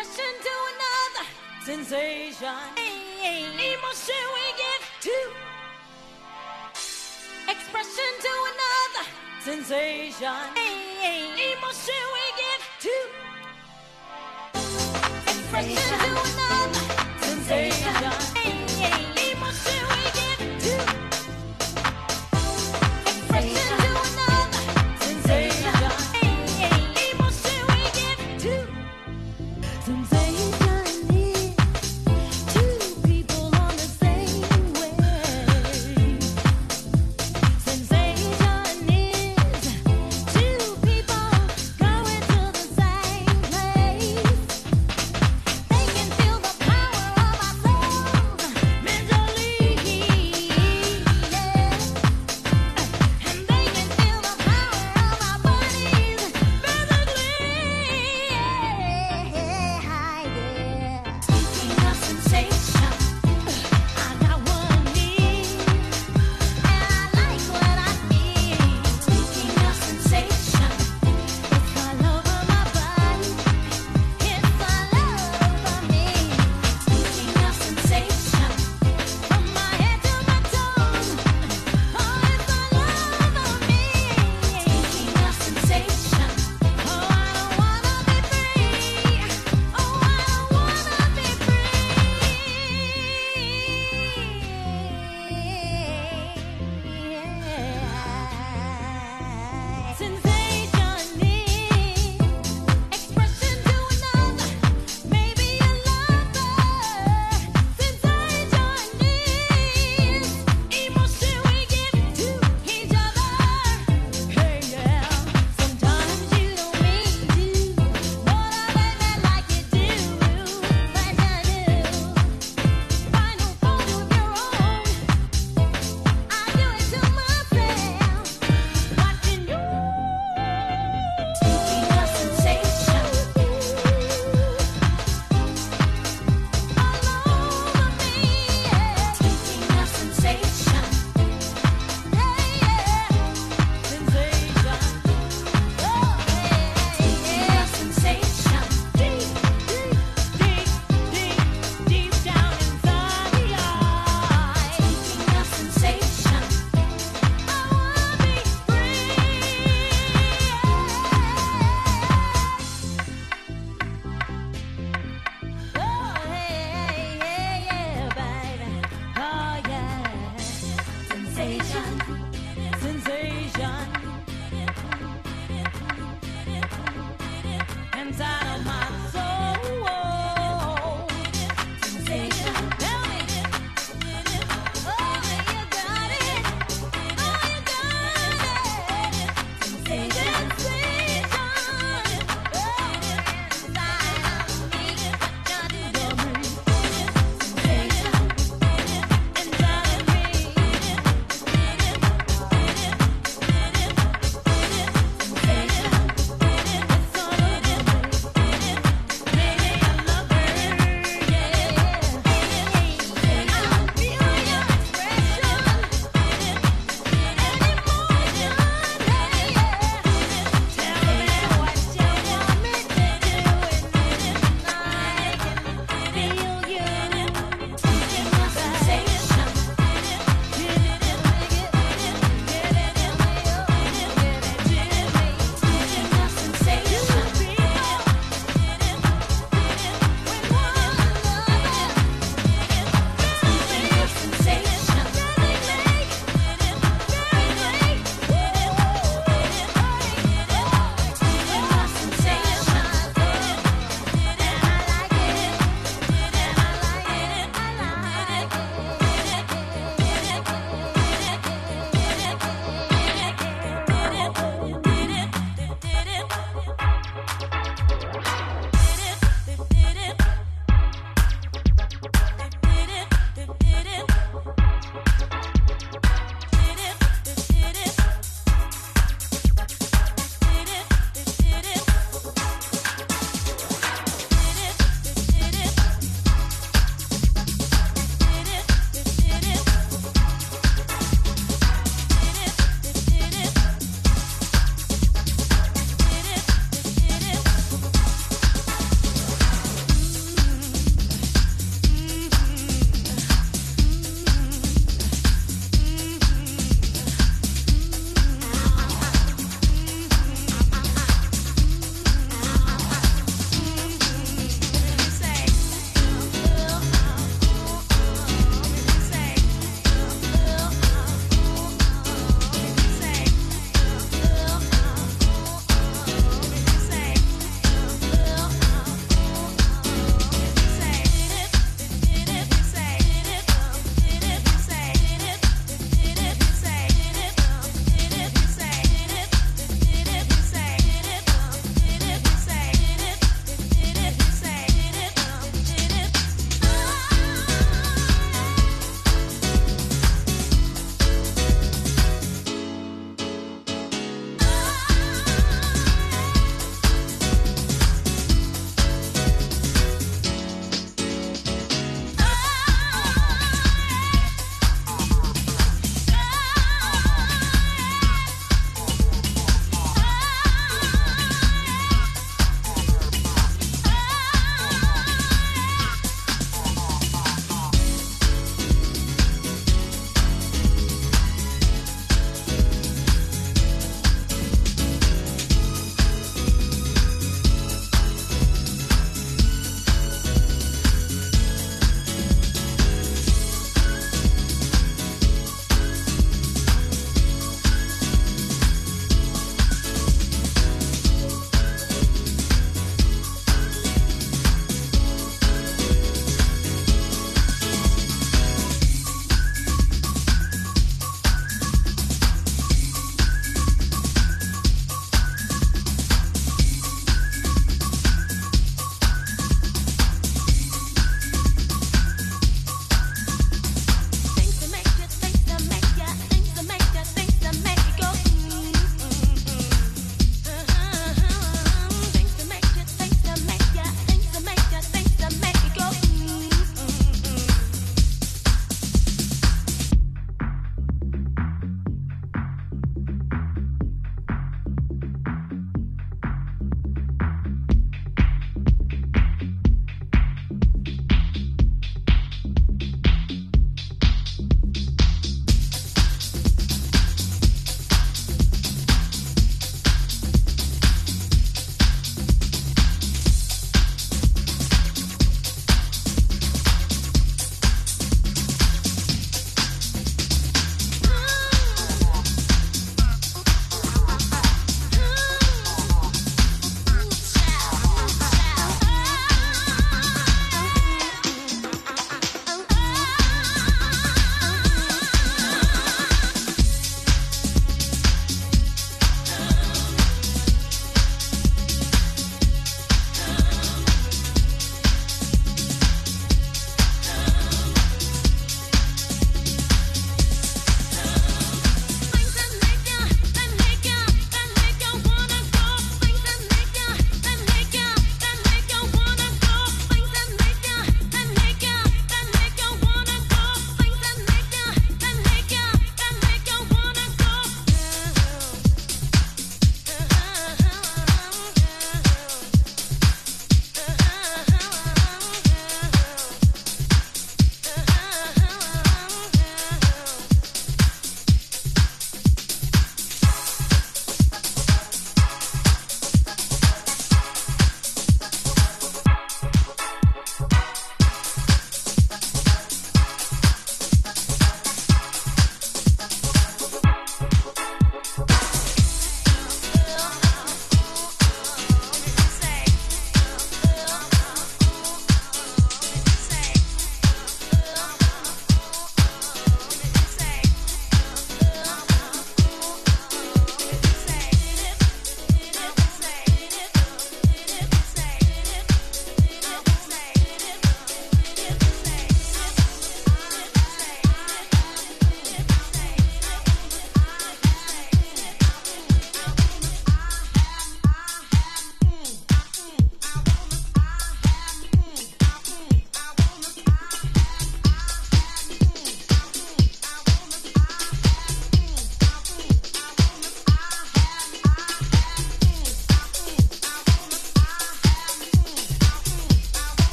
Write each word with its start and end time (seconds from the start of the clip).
expression 0.00 0.32
to 0.42 0.54
another 0.72 1.26
sensation. 1.62 2.60
Emotion 3.20 4.24
we 4.34 4.46
give 4.56 4.84
to 5.00 5.16
expression 7.48 8.12
to 8.24 8.32
another 8.50 9.04
sensation. 9.40 10.42
Emotion 11.36 12.04
we 12.14 12.24
give 12.40 12.64
to 12.80 12.94
expression 15.28 15.98
to 15.98 16.08
another. 16.08 16.79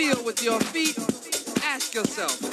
Feel 0.00 0.24
with 0.24 0.42
your 0.42 0.58
feet, 0.60 0.96
ask 1.62 1.92
yourself, 1.92 2.49